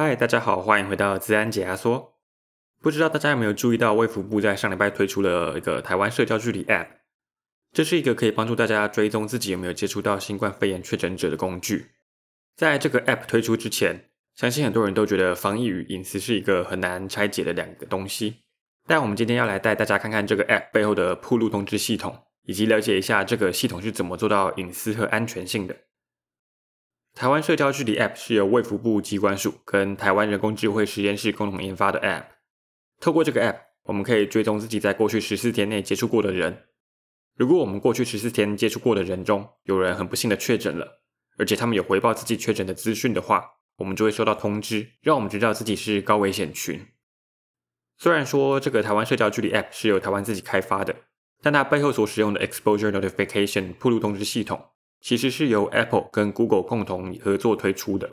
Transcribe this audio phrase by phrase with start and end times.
[0.00, 2.14] 嗨，大家好，欢迎回到资安解压缩。
[2.80, 6.86] 不知道大家有没有注意到，卫福部在上礼拜推出了一个台湾社交距离 App，
[7.72, 11.86] 这是一个可以帮助大家追踪自己有没有接触到新冠肺炎确诊者的工具。
[12.54, 18.44] 在这个 App 推出之前，相信很多人都觉得防疫与隐私是一个很难拆解的两个东西。
[18.86, 25.74] 但我们今天要来带大家看看这个 App 背后的暴露通知系统，以及了解一下这个系统是怎么做到隐私和安全性的。
[27.18, 32.26] 台湾社交距离 App 是由卫福部机关署跟台湾人工智慧实验室共同研发的 App。
[33.00, 36.66] 透过这个 App，我们可以追踪自己在过去十四天内接触过的人。
[37.34, 41.02] 如果我们过去十四天接触过的人中有人很不幸的确诊了，
[41.36, 43.44] 而且他们有回报自己确诊的资讯的话，
[43.78, 46.86] 我们就会收到通知，让我们知道自己是高危险群。
[47.96, 50.94] 虽然说这个台湾社交距离 App 是由台湾自己开发的，
[51.42, 54.64] 但它背后所使用的 Exposure Notification 暴露通知系统。
[55.00, 58.10] 其实是由 Apple 跟 Google 共同合作推出的。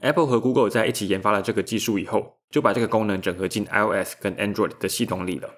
[0.00, 5.50] Apple 和 Google 在一起研发了这个技术以后，就把这个功能整合进 iOS 跟 Android 的系统里了。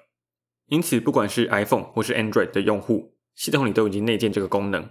[0.67, 4.89] 因此，不管是 iPhone 或是 Android 的用户，系统里都已经内建这个功能。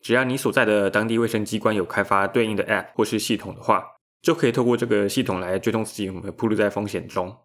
[0.00, 3.86] 只要你所在的当地卫生机关有开发对应的 App 或是系统的话，
[4.20, 7.36] 就可以透过这个系统来追踪自己有没有暴露在风险中。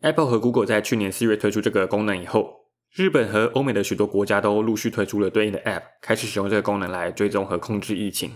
[0.00, 2.59] Apple 和 Google 在去年四月推出这个功能以后，
[2.92, 8.32] 日本和欧美的许多国家都陆续推出了对应的 App，开始使用这个功能来追踪和控制疫情。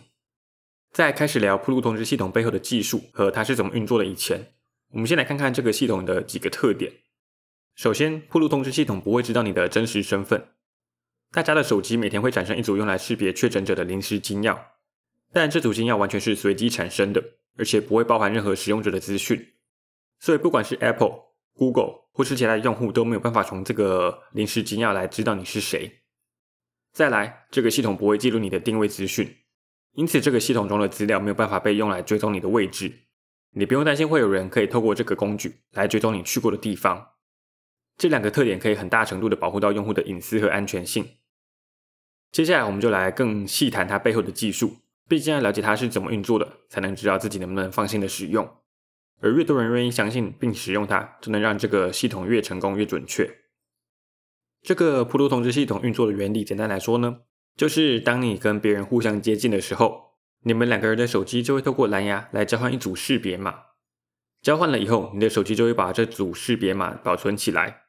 [0.93, 4.53] 在开始聊暴露通知系统背后的技术和它是怎么运作的以前，
[4.93, 6.93] 我们先来看看这个系统的几个特点。
[7.75, 10.51] 首先，暴露通知系统不会知道你的真实身份。
[11.33, 14.57] 大家的手机每天会产生一组用来识别确诊者的临时金钥，
[15.33, 17.21] 但这组金钥完全是随机产生的，
[17.59, 19.55] 而且不会包含任何使用者的资讯。
[20.21, 26.03] 所以，不管是 Apple、Google 或是其他的用户都没有办法从这个临时金钥来知道你是谁。
[26.93, 29.37] 再来，这个系统不会记录你的定位资讯，
[29.95, 32.93] 因此这个系统中的资料没有办法被用来追踪你的位置。
[33.57, 37.13] 你不用担心会有人可以透过这个工具来追踪你去过的地方。
[37.97, 41.09] 这两个特点可以很大程度的保护到用户的隐私和安全性。
[42.33, 44.79] 接下来，我们就来更细谈它背后的技术，
[45.09, 48.49] 毕竟要了解它是怎么运作的，才能知道自己能不能放心的使用。
[49.25, 53.39] 而越多人愿意相信并使用它，就能让这个系统越成功越准确。
[54.61, 57.21] 这个暴露通知系统运作的原理，简单来说呢，
[57.57, 63.55] 就是当你跟别人互相接近的时候，你们两个人的手机就会透过蓝牙来交换一组识别码。
[64.43, 67.85] 交换了以后，你的手机就会把这组识别码保存起来。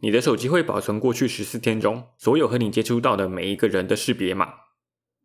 [0.00, 4.54] 你的手机会保存过去十四天中所有和你接触到的每一个人的识别码，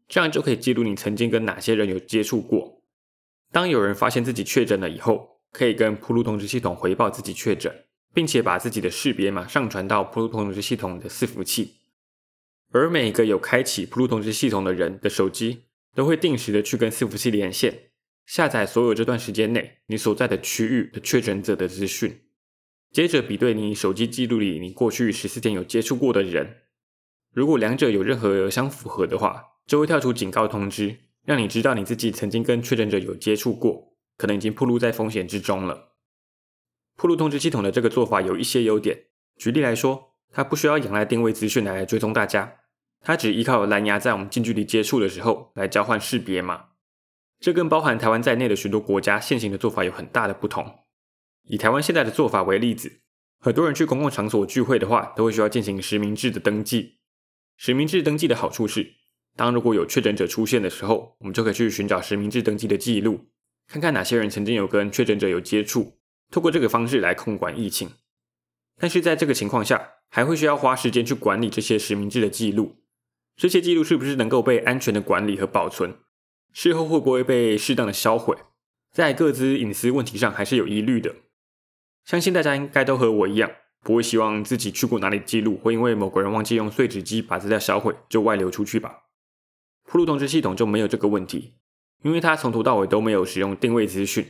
[0.08, 2.83] 这样就可以记录你曾经跟哪些人有接触过。
[3.54, 11.76] 当有人发现自己确诊了以后，可以跟普鲁通知系统回报自己确诊，并且把自己的识别码上传到普鲁通知系统的伺服器。
[12.72, 17.92] 而每一个有开启普鲁通知系统的人的手机，都会定时的去跟伺服器连线，
[18.26, 22.22] 下载所有这段时间内你所在的区域的确诊者的资讯，
[22.92, 26.62] 接着比对你手机记录里你过去十四天有接触过的人，
[27.32, 30.98] 如果两者有任何相符合的话，就会跳出警告通知。
[31.26, 35.94] 让你知道你自己曾经跟确诊者有接触过，可能已经暴露在风险之中了。
[36.96, 39.06] 暴露通知系统的这个做法有一些优点，
[39.38, 42.58] 举例来说，它不需要仰赖定位资讯来追踪大家，
[43.02, 46.66] 它只依靠蓝牙在我们近距离接触的时候来交换识别码。
[47.40, 50.80] 这跟包含台湾在内的许多国家现行的做法有很大的不同。
[51.44, 53.02] 以台湾现在的做法为例子，
[53.40, 57.00] 很多人去公共场所聚会的话，都会需要进行实名制的登记。
[57.58, 58.94] 实名制登记的好处是，
[59.36, 63.28] 当如果有确诊者出现的时候，我们就可以去寻找实名制登记的记录，
[63.68, 65.98] 看看哪些人曾经有跟确诊者有接触，
[66.32, 67.90] 透过这个方式来控管疫情。
[68.80, 72.76] 但是在这个情况下，还会需要花时间去管理这些实名制的记录，
[73.36, 75.96] 这些记录是不是能够被安全的管理和保存？
[76.52, 78.38] 事后会不会被适当的销毁？
[78.92, 81.16] 在各自隐私问题上还是有疑虑的。
[82.06, 83.50] 相信大家应该都和我一样，
[83.82, 89.03] 不会希望自己去过哪里记录会因为某个人忘记用碎纸机把资料销毁就外流出去吧。
[89.94, 91.54] 暴露通知系统就没有这个问题，
[92.02, 94.26] 因为它从头到尾都没有使用定位资讯，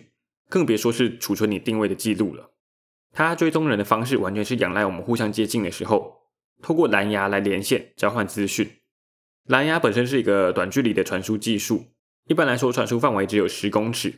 [0.50, 2.52] 更别说是储存你定位的记录了。
[3.14, 6.24] 它追踪人的方式完全是仰赖我们互相接近的时候，
[6.62, 8.70] 透过蓝牙来连线交换资讯。
[9.46, 11.86] 蓝牙本身是一个短距离的传输技术，
[12.28, 14.14] 一般来说传输范围只有十公尺，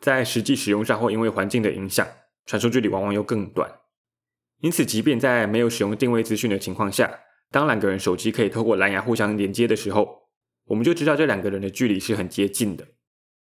[0.00, 2.04] 在实际使用上或因为环境的影响，
[2.44, 3.72] 传输距离往往又更短。
[4.58, 7.20] 因此，即便在没有使用定位资讯的情况下，
[7.52, 10.21] 当两个人手机可以透过蓝牙互相连接的时候，
[10.66, 12.88] 我们就知道这两个人的距离是很接近的。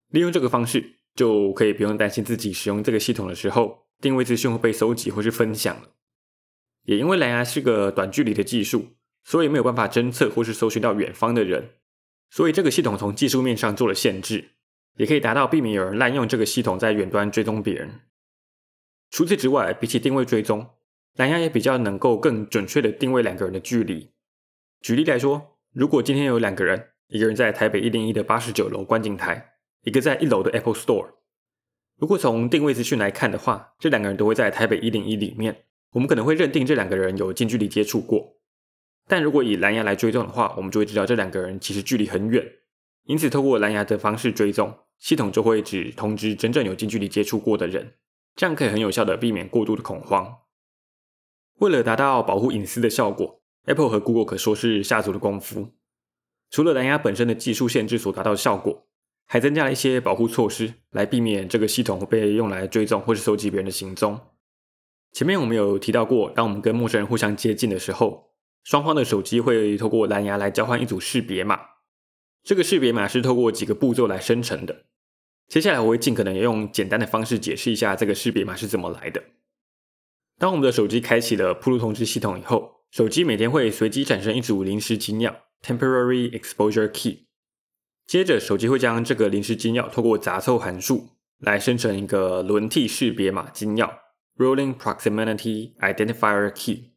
[0.09, 5.89] 利用这个方式，就可以不用担心自己使用这个系统的时候，定位资讯会被搜集或是分享了。
[6.83, 11.71] 也因为蓝牙是个短距离的技术，所以没有办法侦测或是搜寻到远方的人，
[12.29, 14.51] 所以这个系统从技术面上做了限制。
[14.97, 18.01] 也可以达到避免有人滥用这个系统在远端追踪别人。
[19.09, 20.71] 除此之外，比起定位追踪，
[21.15, 24.11] 蓝牙也比较能够更准确的定位两个人的距离。
[24.81, 29.53] 举例来说，如果今天有两个人，一个人在台北一零一的八十九楼观景台，
[29.83, 31.13] 一个在一楼的 Apple Store。
[31.97, 35.63] 如果从定位资讯来看的话，这两个人都会在台北一零一里面，
[35.93, 38.37] 我们可能会认定这两个人有近距离接触过。
[39.07, 42.45] 但如果以蓝牙来追踪的话，我们就会知道这两个人其实距离很远。
[43.05, 47.95] 因此，透过蓝牙的方式追踪，系统就会只通知真正有近距离接触过的人，
[48.35, 50.41] 这样可以很有效的避免过度的恐慌。
[51.55, 55.73] 为了达到保护隐私的效果，Apple 和 Google 可说是下足了功夫。
[56.49, 58.87] 除了蓝牙本身的技术限制所达到的效果，
[59.25, 64.19] 还增加了一些保护措施，来避免这个系统被用来追踪或是搜集别人的行踪。
[65.11, 68.31] 前面我们有提到过，当我们跟陌生人互相接近的时候，
[68.63, 71.59] 双方的手机会透过蓝牙来交换一组识别码。
[72.43, 74.85] 这个识别码是透过几个步骤来生成的。
[75.47, 79.23] 接下来我会尽可能用简单的方式解释一下这个识别码是怎么来的。
[80.37, 87.27] 当我们的手机开启了铺路通知系统以后，手机每天会随机产生一组临时金钥 （Temporary Exposure Key）。
[88.05, 93.99] 接着，手机会将这个临时金钥透过杂凑函数来生成一个轮替识别码金钥
[94.37, 96.91] （Rolling Proximity Identifier Key）。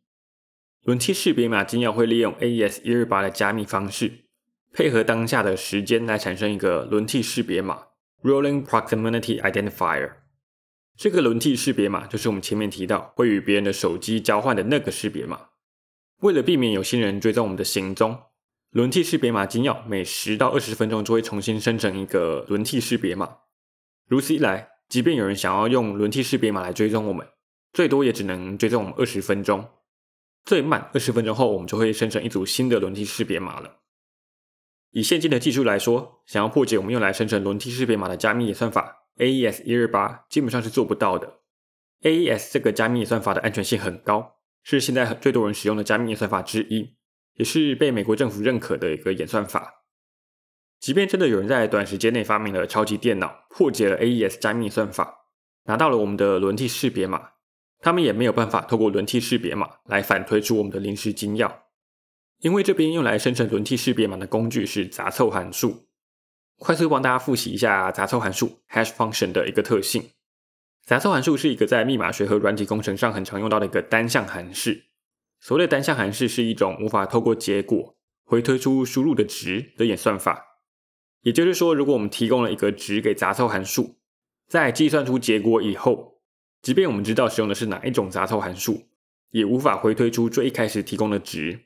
[0.85, 4.25] 轮替识别码金钥会利用 AES-128 的加密方式。
[4.73, 7.89] 配合当下的时间来产生一个轮替识别码
[8.23, 10.13] （Rolling Proximity Identifier）。
[10.97, 15.49] 这个轮替识别码就是我们前面提到会与别人的手机交换的那个识别码。
[16.21, 18.19] 为了避免有心人追踪我们的行踪，
[18.73, 23.37] 轮替识别码金钥每十到二十分钟就会重新生成一个轮替识别码。
[24.09, 27.29] 如此一来，即便有人想要用轮替识别码来追踪我们，
[27.75, 29.69] 最多也只能追踪我们二十分钟。
[30.47, 33.81] 最慢二十分钟后，我们就会生成一组新的轮替识别码了。
[34.93, 41.41] 以现今的技术来说，想要破解我们用来生成轮替识别码的加密算法 AES 一二八，基本上是做不到的。
[42.01, 46.97] AES 这个加密算法的安全性很高，是现在最多人使用的加密算法之一，
[47.35, 49.85] 也是被美国政府认可的一个演算法。
[50.81, 55.27] 即便真的有人在短时间内发明了超级电脑，破解了 AES 加密算法，
[55.65, 57.31] 拿到了我们的轮替识别码，
[57.79, 61.53] 他们也没有办法透过轮替识别码来反推出我们的临时金钥。
[62.41, 65.87] 因为这边用来生成轮替识别码的工具是杂凑函数，
[66.59, 70.11] 快速帮大家复习一下杂凑函数 hash function 的一个特性。
[70.85, 74.87] 杂凑函数是一个在密码学和软体工程上很常用到的一个单项函式。
[75.43, 80.61] 所谓的单项函数是一种无法透过结果回推出输入的值的演算法。
[81.23, 83.97] 也就是说，如果我们提供了一个值给杂凑函数，
[84.47, 86.21] 在计算出结果以后，
[86.61, 88.85] 即便我们知道使用的是哪一种杂凑函数，
[89.31, 91.63] 也无法回推出最一开始提供的值。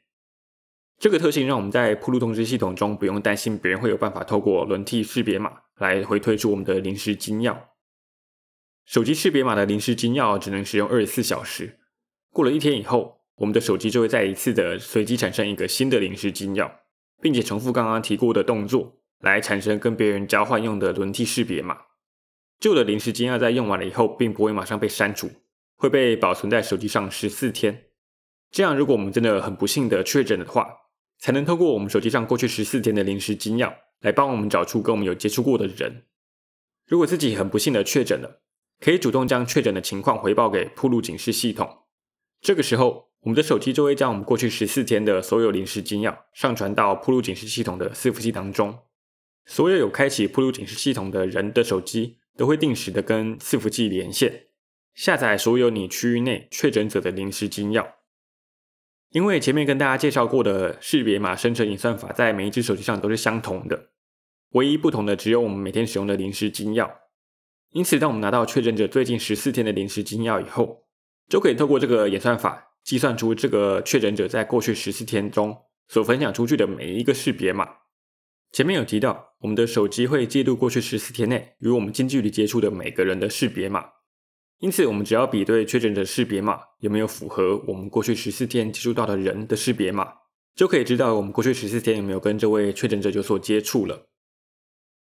[0.99, 7.55] 这个特性让我们在铺路通知系统中不用担心别人会有办法透过轮替识别码来回推出我们的临时金钥。
[8.87, 11.79] 手机识别码的临时金钥只能使用二十四小时，
[12.31, 16.71] 过了一天以后，我们的手机就会再一次的随机产生一个新的临时金钥，
[17.21, 21.79] 并且重复刚刚提过的动作来产生跟别人交换用的轮替识别码。
[22.59, 25.31] 旧的临时金钥在用完了以后，并不会马上被删除，
[25.77, 27.85] 会被保存在手机上十四天。
[28.51, 30.69] 这样，如果我们真的很不幸的确诊的话，
[31.19, 36.05] 才能透过我们手机上过去十四天的临时金钥来帮我们找出跟我们有接触过的人。
[36.87, 38.41] 如果自己很不幸的确诊了，
[38.81, 41.85] 可以主动将确诊的情况回报给铺路警示系统。
[42.41, 48.79] 这个时候，我们的手机就会将我们过去十四天的所有临时金钥上传到铺路警示系统的伺服器当中。
[49.45, 54.47] 所有有开启铺路警示系统的人的手机都会定时的跟伺服器连线，
[54.95, 57.95] 下载所有你区域内确诊者的临时金钥。
[59.11, 63.89] 因为前面跟大家介绍过的识别码生成演算法，在每一只手机上都是相同的，
[64.51, 66.89] 唯一不同的只有我们每天使用的临时金钥。
[67.73, 70.85] 因此，当我们拿到确诊者最近十四天的临时金钥以后，
[71.29, 77.69] 就可以透过这个演算法计算出这个确诊者在过去十四天中所分享出去的每一个识别码。
[78.53, 83.87] 前面有提到，我们的手机会记录过去十四天内与我们近距离接触的每个人的识别码。
[84.61, 90.13] 因此，我们只要比对确诊者识别码有没有符合我们过去十四天接触到的人的识别码，
[90.55, 94.07] 就可以知道我们过去十四天有没有跟这位确诊者有所接触了。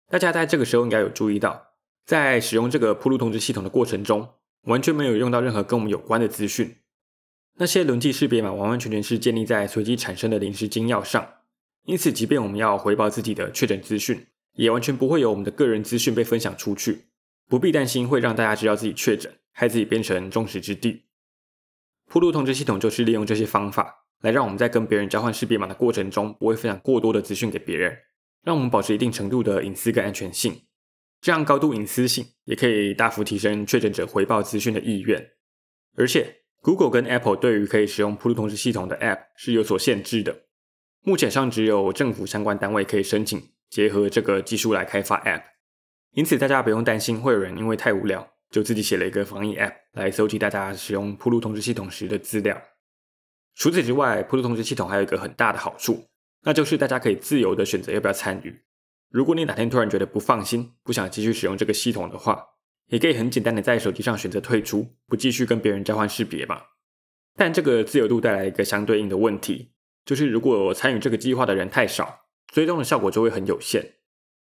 [0.09, 1.69] 大家在这个时候应该有注意到，
[2.05, 4.29] 在使用这个铺路通知系统的过程中，
[4.63, 6.80] 完全没有用到任何跟我们有关的资讯。
[7.59, 11.35] 那些轮替识别码完完全全是建立在随机产生的临时金钥上，
[11.85, 17.07] 因此，即便我们要回报自己的确诊资讯，也完全不会有我们的个人资讯被分享出去。
[17.49, 21.03] 不必担心会让大家知道自己确诊，害自己变成众矢之的。
[22.07, 27.99] 铺路通知系统就是利用这些方法，来让我们在跟别人交换识别码的过程中，不会分享过多的资讯给别人，
[28.45, 30.63] 让我们保持一定程度的隐私跟安全性。
[31.21, 35.33] 这样高度隐私性也可以大幅提升确诊者回报资讯的意愿。
[35.97, 40.45] 而且，Google 跟 Apple 对于可以使用铺路通知系统的 App 是有所限制的。
[41.03, 45.43] 目前上只有政府相关单位可以申请结合这个技术来开发 App，
[46.13, 52.61] 因此大家不用担心会有人因为太无聊就自己写了一个防疫 App 来搜集大家使用铺路通知系统时的资料。
[53.55, 56.05] 除此之外，铺路通知系统还有一个很大的好处，
[56.43, 58.63] 那就是大家可以自由的选择要不要参与。
[59.09, 62.45] 如果你哪天突然觉得不放心，不想继续使用这个系统的话，
[62.91, 66.63] 也可以很简单的在手机上选择退出，不继续跟别人交换识别嘛。
[67.37, 69.73] 但这个自由度带来一个相对应的问题。
[70.05, 73.95] 就是如果参与这个计划的人太少，追踪的效果就会很有限。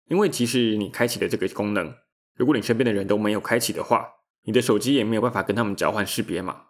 [0.08, 1.94] 因为即使你开启了这个功能，
[2.36, 4.08] 如果你身边的人都没有开启的话，
[4.44, 6.68] 你的手机也没有办法跟他们交换识别码。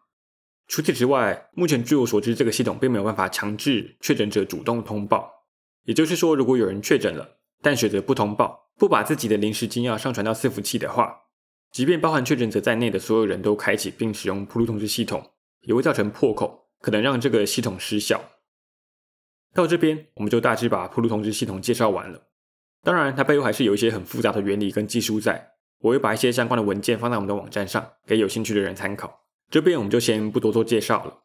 [0.68, 5.46] 除此之外，目前据我所知，这个系统并没有办法强制确诊者主动通报。
[5.84, 11.29] 也就是说，如果有人确诊了，但选择不通报，不把自己的临时金钥上传到伺服器的话，
[11.72, 18.22] 即便包含确诊者在内的所有人都开启并使用普路通知系统，也会造成破口，可能让这个系统失效。
[19.54, 22.28] 到这边，我们就大致把铺路通知系统介绍完了。
[22.84, 25.54] 当然，它背后还是有一些很复杂的原理跟技术在。
[25.80, 29.22] 我会把一些相关的文件放在我们的网站上，给有兴趣的人参考。
[29.50, 31.24] 这边我们就先不多做介绍了。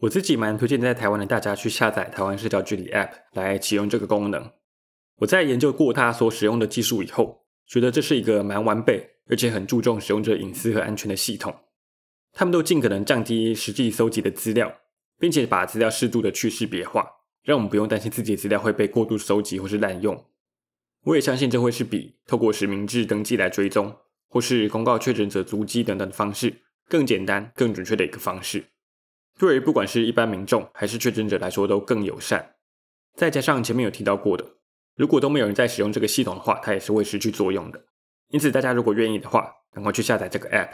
[0.00, 4.52] 我自己蛮推荐在台湾的大家去下载台湾社交距离 App 来启用这个功能。
[5.16, 11.54] 我在研究过它所使用的技术以后，觉得这是一个蛮完备，而且很注重使用者隐私和安全的系统。
[12.32, 14.80] 他们都尽可能降低实际搜集的资料，
[15.18, 17.06] 并且把资料适度的去识别化。
[17.42, 20.26] 让我们不用担心自己的资料会被过度收集或是滥用。
[21.04, 23.96] 我也相信这会是比透过实名制登记来追踪，
[24.28, 28.64] 或是公告确诊者足迹等等的方式更简单、更准确的一个方式。
[29.38, 32.56] 对于不管是一般民众还是确诊者来说都更友善。
[33.14, 34.44] 再加上前面有提到过的，
[34.96, 37.84] 如果都没有人在使用这个系统的话，它也是会失去作用的。
[38.28, 40.70] 因此，大家如果愿意的话，赶快去下载这个 App。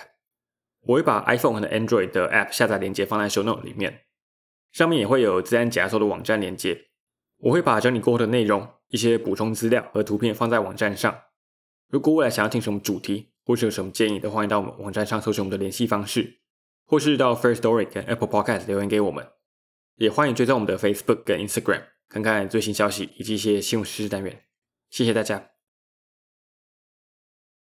[0.82, 4.02] 我会把 iPhone 和 Android 的 App 下载链接放在 Show Note 里面。
[4.72, 6.86] 上面也会有资安解压缩的网站连接，
[7.36, 11.24] 我会把整理过后的内容、一些补充资料和图片放在网站上。
[11.88, 16.40] 如果未来想要听什么主题，或是有什么建议的，欢迎到我们网站上搜寻我们的联系方式，
[16.86, 19.28] 或是到 First Story 跟 Apple Podcast 留言给我们。
[19.96, 24.44] 也欢迎追踪我们的 Facebook 跟 Instagram，看看最新消息以及一些新闻实时单元。
[24.88, 25.51] 谢谢大家。